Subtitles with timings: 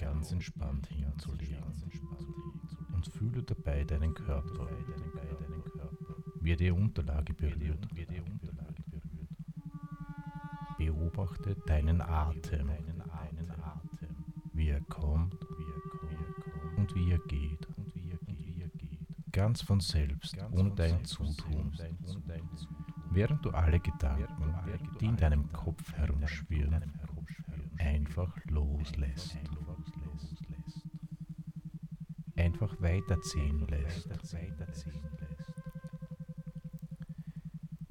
[0.00, 1.62] ganz entspannt hinzulegen
[2.94, 4.66] und fühle dabei deinen Körper,
[6.40, 7.86] wie die Unterlage berührt.
[10.78, 12.70] Beobachte deinen Atem,
[14.54, 15.36] wie er kommt
[16.76, 17.68] und wie er geht.
[19.32, 21.76] Ganz von selbst, ohne dein Zutun.
[23.10, 24.54] Während du alle Gedanken,
[24.98, 26.90] die in deinem Kopf herumschwirren,
[27.78, 29.38] einfach loslässt.
[32.80, 34.08] Weiterziehen lässt.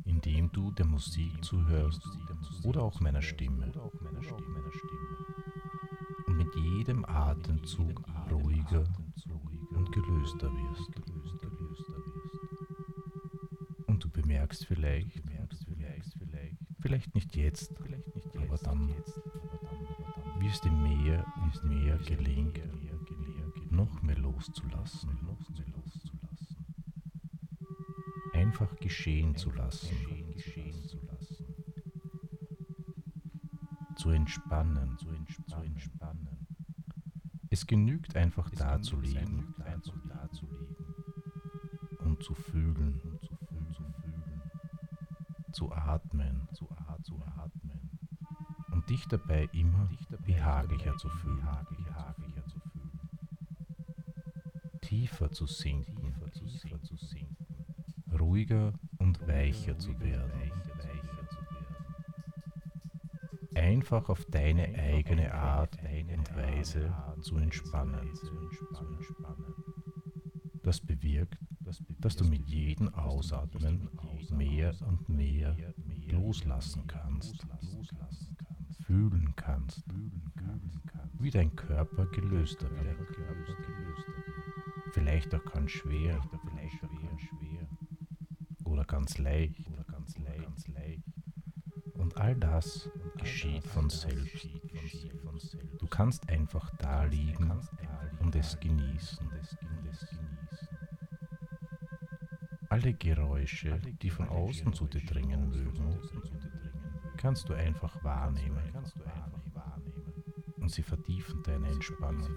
[0.05, 2.01] Indem du der Musik zuhörst
[2.63, 3.71] oder auch meiner Stimme.
[6.27, 8.83] Und mit jedem Atemzug ruhiger
[9.75, 10.91] und gelöster wirst.
[13.87, 15.21] Und du bemerkst vielleicht,
[16.81, 17.73] vielleicht nicht jetzt,
[18.35, 18.89] aber dann,
[20.39, 22.59] wie es dir mehr und mehr gelingt,
[23.71, 25.09] noch mehr loszulassen.
[28.33, 29.95] Einfach geschehen zu lassen.
[33.95, 34.97] Zu entspannen.
[37.49, 39.53] Es genügt einfach da zu liegen
[41.99, 43.01] und zu fühlen,
[45.51, 46.47] zu atmen,
[48.71, 49.89] und dich dabei immer
[50.25, 51.45] behaglicher zu fühlen,
[54.89, 56.15] tiefer zu sinken,
[58.19, 60.51] ruhiger und weicher zu werden.
[63.53, 66.91] Einfach auf deine eigene Art und Weise
[67.21, 68.09] zu entspannen.
[70.63, 71.37] Das bewirkt,
[71.99, 73.89] dass du mit jedem Ausatmen
[74.31, 75.55] mehr und mehr
[76.07, 77.45] loslassen kannst,
[78.87, 79.83] fühlen kannst,
[81.19, 84.28] wie dein Körper gelöster wird.
[84.93, 86.21] Vielleicht auch ganz schwer,
[88.63, 89.55] oder ganz leicht.
[91.93, 94.47] Und all das geschieht von selbst.
[95.79, 97.51] Du kannst einfach da liegen
[98.19, 99.29] und es genießen.
[102.69, 105.99] Alle Geräusche, die von außen zu dir dringen mögen,
[107.17, 108.63] kannst du einfach wahrnehmen.
[110.57, 112.29] Und sie vertiefen deine Entspannung.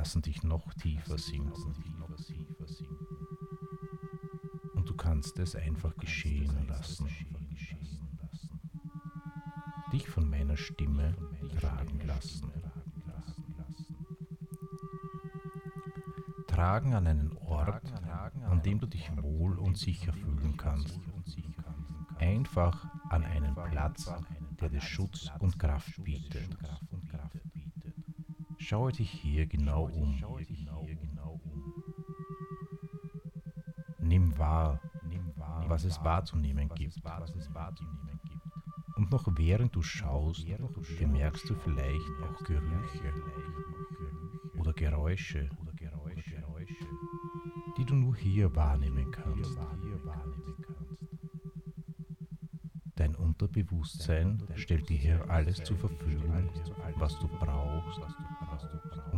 [0.00, 1.74] Lassen dich noch tiefer sinken.
[4.72, 7.06] Und du kannst es einfach geschehen lassen.
[9.92, 11.14] Dich von meiner Stimme
[11.60, 12.50] tragen lassen.
[16.46, 17.92] Tragen an einen Ort,
[18.48, 20.98] an dem du dich wohl und sicher fühlen kannst.
[22.16, 24.10] Einfach an einen Platz,
[24.62, 26.56] der dir Schutz und Kraft bietet.
[28.70, 30.14] Schaue dich hier genau um.
[33.98, 34.80] Nimm wahr,
[35.66, 37.04] was es wahrzunehmen gibt.
[38.94, 40.46] Und noch während du schaust,
[41.00, 43.12] bemerkst du vielleicht auch Gerüche
[44.56, 45.50] oder Geräusche,
[47.76, 49.58] die du nur hier wahrnehmen kannst.
[52.94, 56.50] Dein Unterbewusstsein stellt dir hier alles zur Verfügung,
[56.98, 58.00] was du brauchst,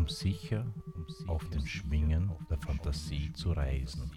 [0.03, 0.67] um sicher
[1.29, 4.11] auf den Schwingen der Fantasie zu reisen.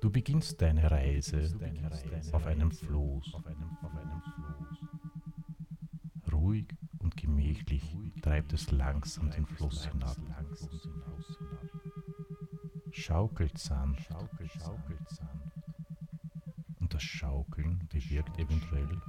[0.00, 1.50] Du beginnst deine Reise
[2.30, 3.32] auf einem Floß.
[6.30, 6.68] Ruhig
[7.00, 10.16] und gemächlich treibt es langsam den Fluss hinab.
[12.92, 14.14] Schaukelt sanft.
[16.78, 19.02] Und das Schaukeln bewirkt eventuell,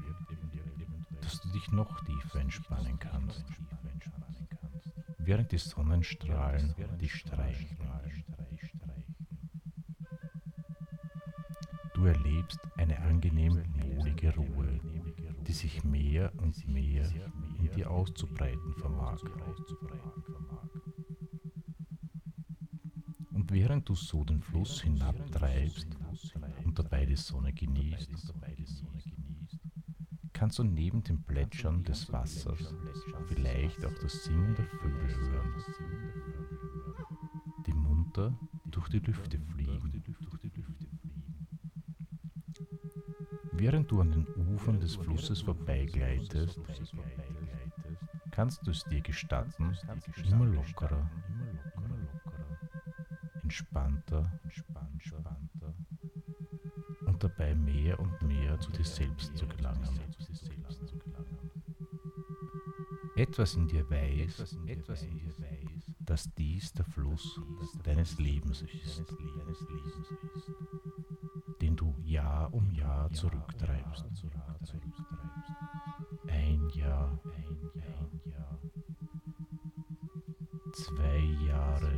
[1.28, 3.44] dass du dich noch tiefer entspannen kannst,
[5.18, 7.78] während die Sonnenstrahlen dich streichen.
[11.94, 14.80] Du erlebst eine angenehm wohlige Ruhe,
[15.46, 17.12] die sich mehr und mehr
[17.60, 19.20] in dir auszubreiten vermag.
[23.34, 25.90] Und während du so den Fluss hinabtreibst
[26.64, 28.34] und dabei die Sonne genießt,
[30.38, 32.74] kannst du neben dem Plätschern des Wassers
[33.28, 35.54] vielleicht auch das Singen der Vögel hören,
[37.68, 38.36] die munter
[38.66, 40.04] durch die Lüfte fliegen.
[43.52, 46.60] Während du an den Ufern des Flusses vorbeigleitest,
[48.32, 49.78] kannst du es dir gestatten,
[50.32, 51.08] immer lockerer,
[53.44, 54.40] entspannter
[57.06, 59.88] und dabei mehr und mehr zu dir selbst zu gelangen.
[63.18, 64.56] Etwas in dir weiß,
[66.06, 67.40] dass dies der Fluss
[67.84, 69.04] deines Lebens ist,
[71.60, 74.06] den du Jahr um Jahr zurücktreibst.
[76.28, 77.20] Ein Jahr,
[80.74, 81.92] zwei Jahre,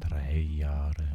[0.00, 1.09] drei Jahre.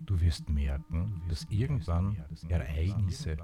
[0.00, 2.16] Du wirst merken, dass irgendwann
[2.48, 3.36] Ereignisse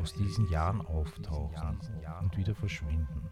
[0.00, 1.78] aus diesen Jahren auftauchen
[2.22, 3.28] und wieder verschwinden.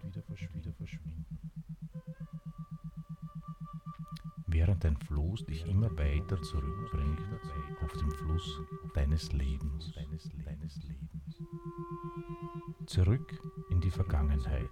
[4.47, 7.21] Während dein Floß dich immer weiter zurückbringt
[7.83, 8.61] auf dem Fluss
[8.95, 9.93] deines Lebens.
[12.87, 13.41] Zurück
[13.71, 14.71] in die Vergangenheit.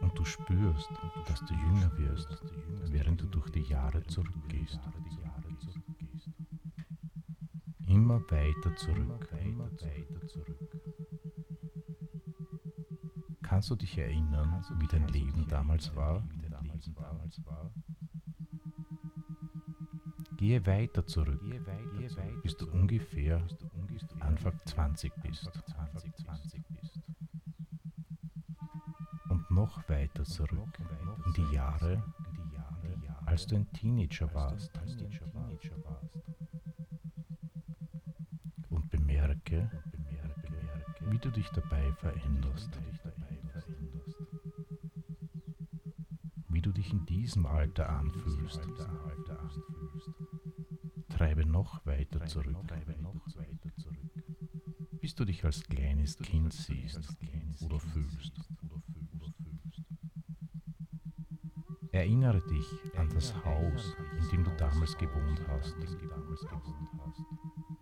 [0.00, 0.90] Und du spürst,
[1.26, 2.42] dass du jünger wirst,
[2.90, 4.80] während du durch die Jahre zurückgehst.
[7.86, 9.28] Immer weiter zurück.
[13.42, 16.22] Kannst du dich erinnern, wie dein Leben damals war?
[20.36, 21.40] Gehe weiter zurück,
[22.42, 23.46] bis du ungefähr
[24.20, 25.50] Anfang 20 bist.
[29.28, 30.78] Und noch weiter zurück
[31.26, 32.02] in die Jahre,
[33.26, 34.70] als du ein Teenager warst.
[38.68, 39.70] Und bemerke,
[41.10, 42.70] wie du dich dabei veränderst.
[46.48, 48.60] Wie du dich in diesem Alter anfühlst.
[51.20, 52.56] Treibe noch weiter zurück,
[55.02, 57.14] bis du dich als kleines Kind siehst
[57.60, 58.40] oder fühlst.
[61.92, 62.64] Erinnere dich
[62.96, 65.76] an das Haus, in dem du damals gewohnt hast,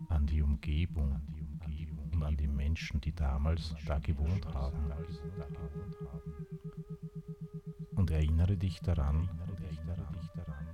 [0.08, 1.22] an die Umgebung
[2.10, 4.92] und an die Menschen, die damals da gewohnt haben.
[7.94, 9.28] Und erinnere dich daran,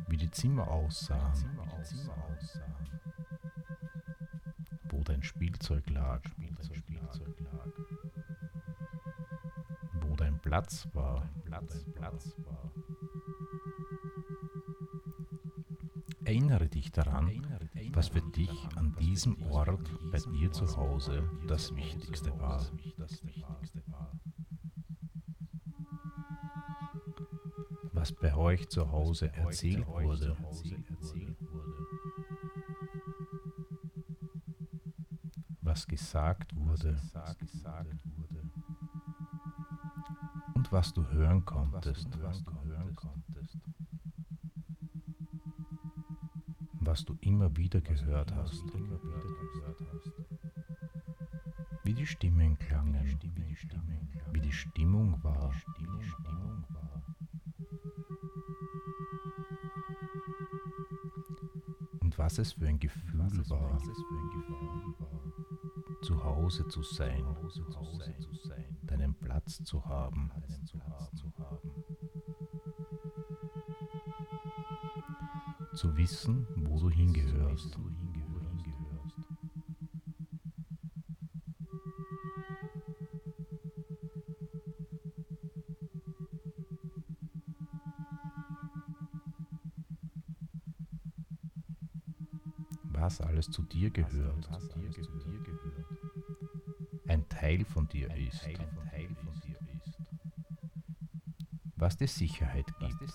[0.09, 1.59] wie die Zimmer aussahen,
[4.91, 6.23] wo dein Spielzeug lag,
[10.01, 11.29] wo dein Platz war.
[16.25, 17.31] Erinnere dich daran,
[17.93, 22.65] was für dich an diesem Ort bei dir zu Hause das Wichtigste war.
[27.93, 30.37] Was bei euch zu Hause erzählt wurde.
[35.75, 36.97] Was gesagt wurde.
[40.55, 42.07] Und was du hören konntest.
[46.79, 48.63] Was du immer wieder gehört hast.
[51.83, 53.19] Wie die Stimmen klangen.
[54.31, 55.51] Wie die Stimmung war.
[62.01, 63.19] Und was es für ein Gefühl
[63.51, 63.73] war,
[66.05, 67.25] zu Hause zu sein,
[68.83, 70.31] deinen Platz zu haben.
[75.75, 77.79] Zu wissen, wo du hingehörst.
[93.45, 94.49] Alles zu dir gehört.
[97.07, 98.49] Ein Teil von dir ist.
[101.77, 103.13] Was dir Sicherheit gibt.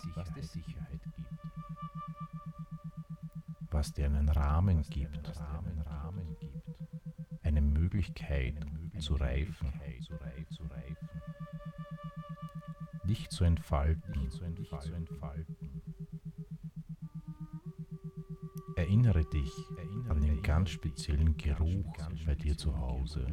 [3.72, 5.32] Was dir einen Rahmen gibt.
[7.44, 8.56] Eine Möglichkeit
[9.00, 9.74] zu reifen.
[13.06, 14.30] Dich zu entfalten.
[18.80, 19.52] Erinnere dich
[20.08, 23.28] an den ganz speziellen Geruch bei dir zu Hause.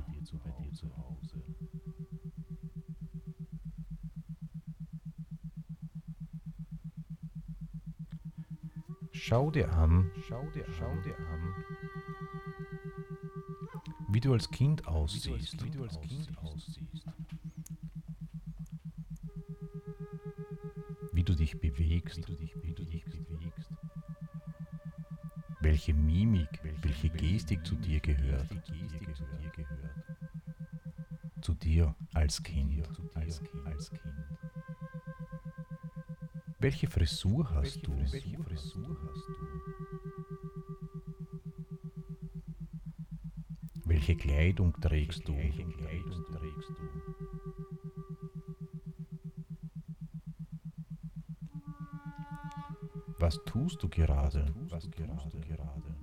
[9.12, 10.10] Schau dir an,
[14.08, 15.62] wie du als Kind aussiehst.
[21.12, 22.28] Wie du dich bewegst.
[25.66, 28.46] Welche Mimik, welche Gestik zu dir gehört.
[31.40, 32.88] Zu dir als Kind.
[36.60, 37.92] Welche Frisur hast du?
[43.84, 45.34] Welche Kleidung trägst du?
[53.26, 54.54] Was tust du gerade?
[54.70, 55.96] Was tust du gerade?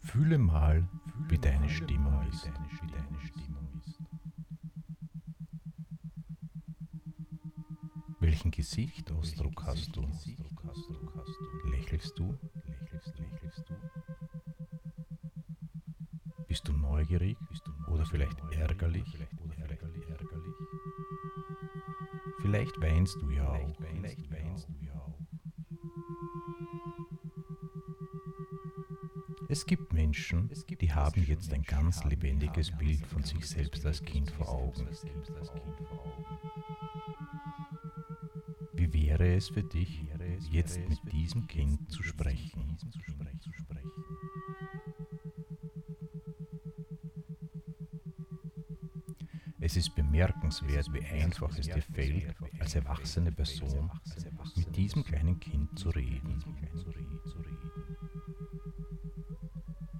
[0.00, 0.88] Fühle mal,
[1.28, 2.50] wie deine Stimmung ist.
[8.18, 10.04] Welchen Gesichtsausdruck hast du?
[11.70, 12.36] Lächelst du?
[16.48, 17.38] Bist du neugierig
[17.86, 19.06] oder vielleicht ärgerlich?
[22.40, 23.82] Vielleicht weinst du ja auch.
[29.48, 30.50] Es gibt Menschen,
[30.80, 34.88] die haben jetzt ein ganz lebendiges Bild von sich selbst als Kind vor Augen.
[38.72, 40.04] Wie wäre es für dich,
[40.50, 42.61] jetzt mit diesem Kind zu sprechen?
[49.64, 53.88] Es ist bemerkenswert, wie einfach es dir fällt, als erwachsene Person
[54.56, 56.42] mit diesem kleinen Kind zu reden.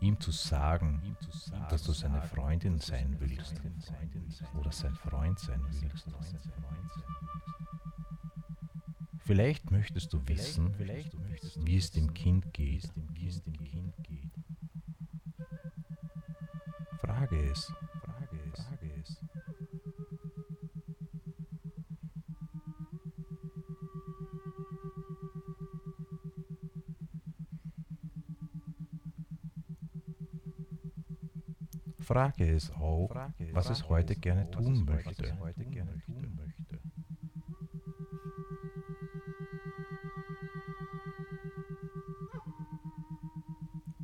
[0.00, 1.16] Ihm zu sagen,
[1.70, 3.62] dass du seine Freundin sein willst
[4.58, 6.08] oder sein Freund sein willst.
[9.18, 10.74] Vielleicht möchtest du wissen,
[11.60, 12.90] wie es dem Kind geht.
[17.00, 17.72] Frage es.
[32.12, 33.08] Frage es auch,
[33.52, 35.32] was es heute gerne tun möchte.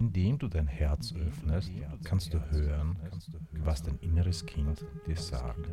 [0.01, 1.71] Indem du dein Herz öffnest,
[2.03, 2.97] kannst du hören,
[3.59, 5.71] was dein inneres Kind dir sagt.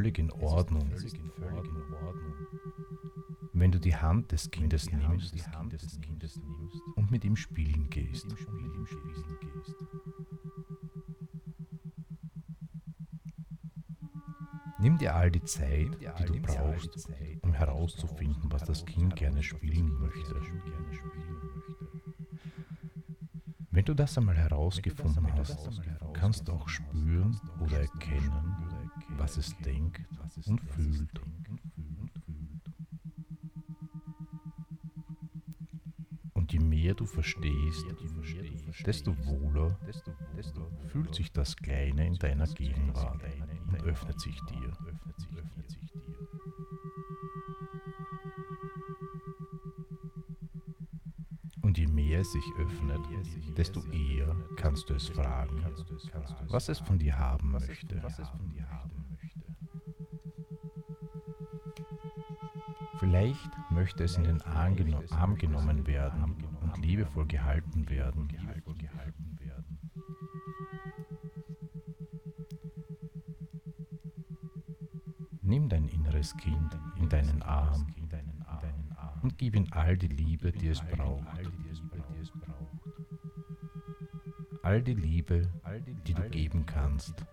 [0.00, 0.90] Völlig in Ordnung,
[3.52, 5.36] wenn du die Hand des Kindes nimmst
[6.96, 8.26] und mit ihm spielen gehst.
[14.78, 17.10] Nimm dir all die Zeit, die du brauchst,
[17.42, 20.40] um herauszufinden, was das Kind gerne spielen möchte.
[23.70, 25.82] Wenn du das einmal herausgefunden hast,
[26.14, 28.49] kannst du auch spüren oder erkennen,
[29.20, 30.00] was es denkt
[30.46, 31.20] und fühlt.
[36.32, 37.84] Und je mehr du verstehst,
[38.86, 39.78] desto wohler
[40.88, 43.22] fühlt sich das Kleine in deiner Gegenwart
[43.68, 44.72] und öffnet sich dir.
[51.60, 53.00] Und je mehr es sich öffnet,
[53.56, 55.62] desto eher kannst du es fragen,
[56.48, 58.02] was es von dir haben möchte.
[62.98, 68.28] Vielleicht möchte es in den Arm, geno Arm genommen werden und liebevoll gehalten werden.
[75.42, 77.86] Nimm dein inneres Kind in deinen Arm
[79.22, 81.26] und gib ihm all die Liebe, die es braucht.
[84.62, 85.48] All die Liebe,
[86.06, 87.24] die du geben kannst.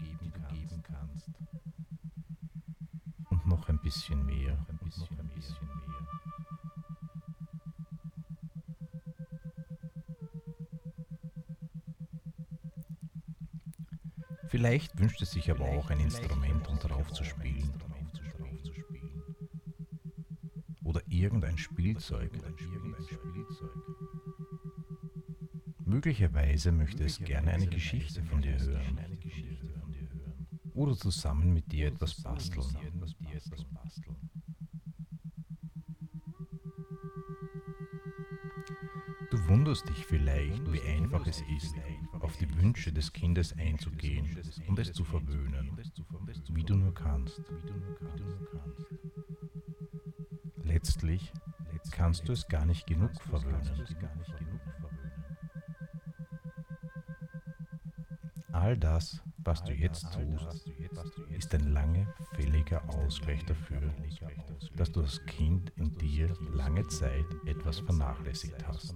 [3.88, 6.08] Und noch ein bisschen mehr.
[14.50, 17.72] Vielleicht wünscht es sich aber auch ein Instrument, um darauf zu spielen.
[20.84, 22.32] Oder irgendein Spielzeug.
[25.86, 29.00] Möglicherweise möchte es gerne eine Geschichte von dir hören.
[30.74, 32.78] Oder zusammen mit dir etwas basteln.
[39.68, 41.76] Wunderst dich vielleicht, wie einfach es ist,
[42.22, 45.78] auf die Wünsche des Kindes einzugehen und es zu verwöhnen.
[46.52, 47.42] wie du nur kannst.
[50.64, 51.34] Letztlich
[51.92, 53.86] kannst du es gar nicht genug verwöhnen.
[58.54, 60.70] All das, was du jetzt tust,
[61.30, 63.82] ist ein lange fälliger Ausgleich dafür,
[64.76, 68.94] dass du das Kind in dir lange Zeit etwas vernachlässigt hast.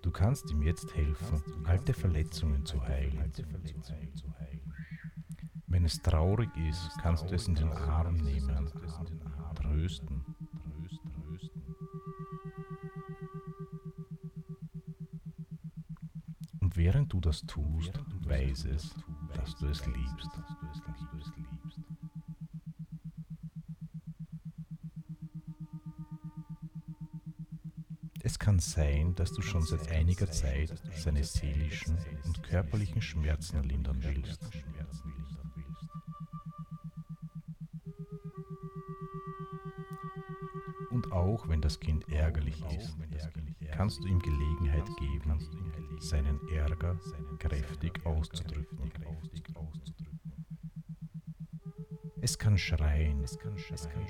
[0.00, 3.30] Du kannst ihm jetzt helfen, alte Verletzungen zu heilen.
[5.66, 8.72] Wenn es traurig ist, kannst du es in den Arm nehmen,
[16.88, 17.92] während du das tust,
[18.24, 18.94] weiß es,
[19.34, 20.30] dass du es liebst.
[28.22, 34.02] Es kann sein, dass du schon seit einiger Zeit seine seelischen und körperlichen Schmerzen lindern
[34.02, 34.40] willst.
[40.90, 42.96] Und auch wenn das Kind ärgerlich ist,
[43.72, 45.38] kannst du ihm Gelegenheit geben,
[46.02, 46.98] seinen Ärger
[47.38, 48.92] kräftig auszudrücken.
[52.20, 54.06] Es kann schreien, es kann schreien,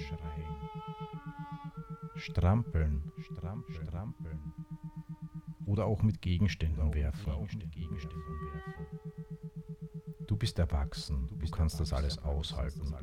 [2.17, 4.53] strampeln, strampeln.
[5.67, 7.33] Oder auch mit Gegenständen werfen.
[10.27, 12.95] Du bist erwachsen, du kannst das alles aushalten.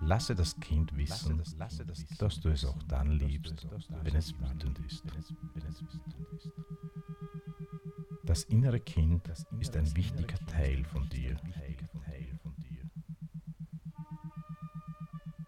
[0.00, 1.42] Lasse das Kind wissen,
[2.18, 3.68] dass du es auch dann liebst,
[4.02, 5.04] wenn es wütend ist.
[8.30, 11.36] Das innere Kind ist ein wichtiger Teil von dir.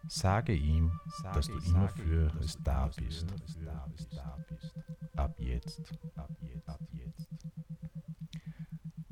[0.08, 0.90] Sage ihm,
[1.32, 3.32] dass du immer für es da bist.
[5.14, 5.94] Ab jetzt.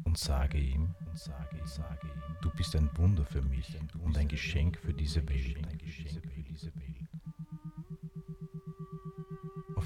[0.03, 0.93] Und sage ihm,
[2.43, 5.65] du bist ein Wunder für mich und ein Geschenk für diese Welt.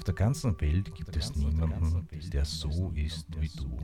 [0.05, 3.79] Auf der ganzen Welt gibt es niemanden, der so ist wie du.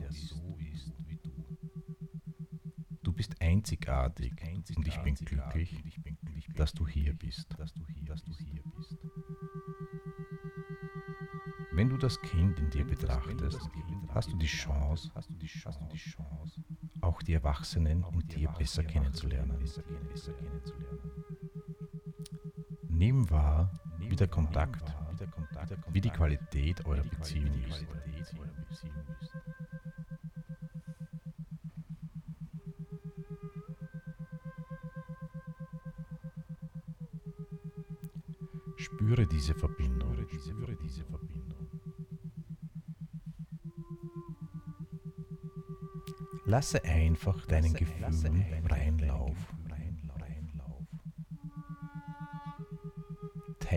[3.02, 4.32] Du bist einzigartig
[4.76, 5.74] und ich bin glücklich,
[6.54, 7.48] dass du hier bist.
[11.72, 13.68] Wenn du das Kind in dir betrachtest,
[14.10, 15.10] hast du die Chance,
[17.00, 19.58] auch die Erwachsenen in dir besser kennenzulernen.
[22.88, 24.94] Nimm wahr, wie der Kontakt,
[25.90, 27.86] wie die Qualität eurer Beziehung ist.
[38.76, 40.16] Spüre diese Verbindung.
[40.28, 41.68] Spüre diese Verbindung.
[46.44, 49.36] Lasse einfach deinen Gefühlen freien Lauf.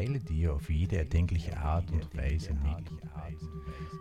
[0.06, 2.92] Teile dir auf jede erdenkliche Art und Weise mit,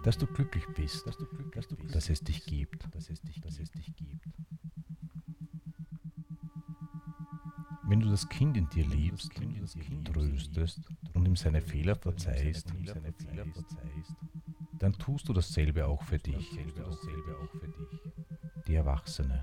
[0.04, 2.86] dass du glücklich bist, dass es dich gibt.
[7.88, 9.32] Wenn du das Kind in dir liebst,
[10.04, 10.80] tröstest
[11.14, 12.70] und ihm seine Fehler verzeihst,
[14.78, 16.50] dann tust du dasselbe auch für dich.
[18.66, 19.42] Die Erwachsene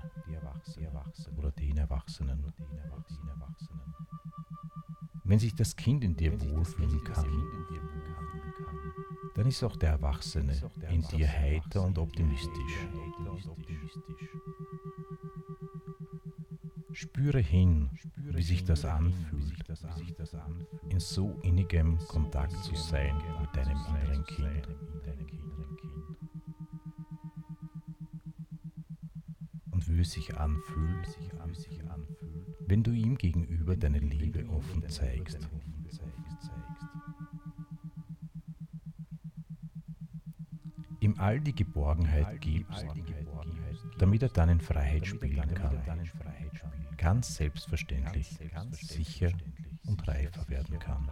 [1.36, 2.52] oder den Erwachsenen.
[5.24, 7.42] Wenn sich das Kind in dir wohlfühlen kann,
[9.34, 12.88] dann ist auch der Erwachsene in dir heiter und optimistisch.
[16.92, 19.64] Spüre hin, wie sich das anfühlt,
[20.88, 24.68] in so innigem Kontakt zu sein mit deinem inneren Kind.
[30.02, 31.18] Es sich anfühlt,
[32.66, 35.48] wenn du ihm gegenüber deine Liebe offen zeigst.
[41.00, 42.86] Ihm all die Geborgenheit gibst,
[43.98, 45.82] damit er dann in Freiheit spielen kann
[47.02, 48.38] ganz selbstverständlich,
[48.80, 49.32] sicher
[49.86, 51.10] und reifer werden kann.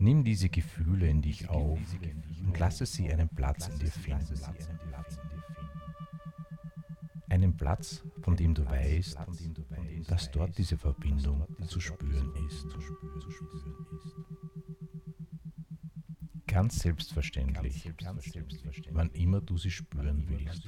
[0.00, 1.78] Nimm diese Gefühle in dich auf
[2.46, 4.40] und lasse sie einen Platz in dir finden.
[7.28, 9.18] Einen Platz, von dem du weißt,
[10.08, 12.66] dass dort diese Verbindung zu spüren ist.
[16.46, 17.92] Ganz selbstverständlich,
[18.90, 20.66] wann immer du sie spüren willst.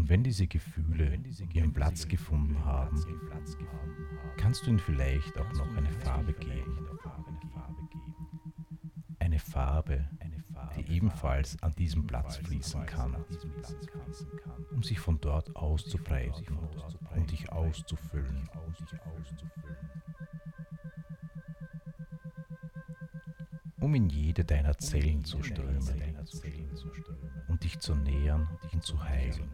[0.00, 1.18] Und wenn diese Gefühle
[1.52, 2.96] ihren Platz gefunden haben,
[4.38, 6.80] kannst du ihnen vielleicht auch noch eine Farbe geben.
[9.40, 10.08] Farbe,
[10.76, 13.16] die ebenfalls an diesem Platz fließen kann,
[14.70, 16.56] um sich von dort auszubreiten
[17.14, 18.48] und dich auszufüllen.
[23.80, 26.16] Um in jede deiner Zellen zu strömen
[27.48, 29.50] und dich zu nähern und zu heilen.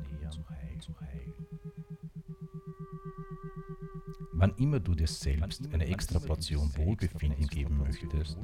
[4.39, 8.39] Wann immer du dir selbst eine extra Portion Wohlbefinden geben möchtest,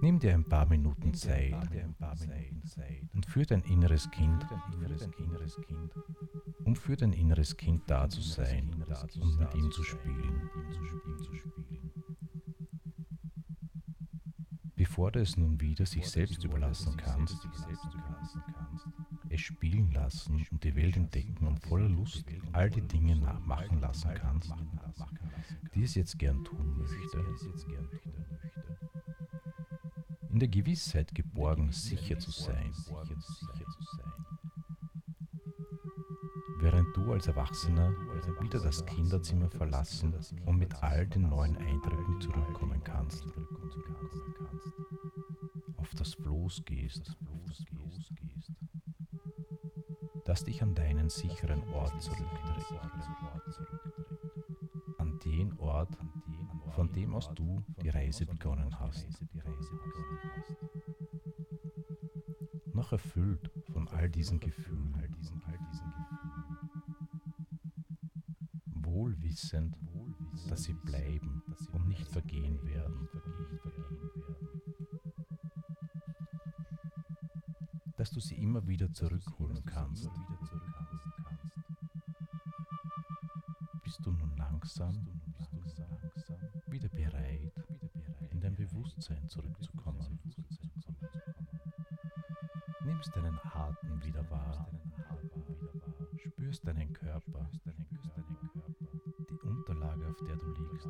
[0.00, 1.54] nimm dir ein paar Minuten Zeit
[3.14, 4.44] und für dein inneres Kind,
[6.64, 8.84] um für dein inneres Kind da zu sein
[9.20, 10.50] und mit ihm zu spielen.
[14.74, 17.36] Bevor du es nun wieder sich selbst überlassen kannst,
[19.38, 24.10] es spielen lassen und die Welt entdecken und voller Lust all die Dinge nachmachen lassen
[24.14, 24.52] kannst,
[25.74, 27.24] die es jetzt gern tun möchte.
[30.30, 32.72] In der Gewissheit geborgen, sicher zu sein.
[36.60, 37.92] Während du als Erwachsener
[38.40, 40.14] wieder das Kinderzimmer verlassen
[40.46, 43.24] und mit all den neuen Eindrücken zurückkommen kannst.
[45.76, 47.64] Auf das Floß gehst, das
[50.36, 52.80] dich an deinen sicheren Ort zurückträgt.
[54.98, 55.96] An den Ort,
[56.74, 59.08] von dem aus du die Reise begonnen hast.
[62.74, 64.94] Noch erfüllt von all diesen Gefühlen,
[68.98, 69.76] wohl wissend,
[70.48, 73.08] dass sie bleiben und nicht vergehen werden.
[78.58, 80.10] Immer wieder zurückholen kannst.
[83.84, 84.94] Bist du nun langsam,
[86.66, 87.52] wieder bereit,
[88.30, 90.18] in dein Bewusstsein zurückzukommen.
[92.84, 94.68] Nimmst deinen Atem wieder wahr,
[96.16, 97.50] spürst deinen Körper,
[99.30, 100.88] die Unterlage, auf der du liegst.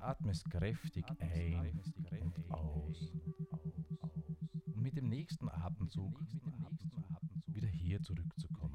[0.00, 1.82] Atmest kräftig ein
[2.22, 3.12] und aus.
[5.26, 6.20] Nächsten Atemzug
[7.48, 8.65] wieder hier zurückzukommen.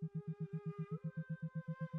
[0.00, 0.12] Thank
[1.94, 1.97] you.